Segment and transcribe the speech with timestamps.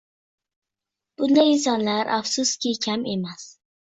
[1.19, 3.47] Bunday insonlar, afsuski, kam emas.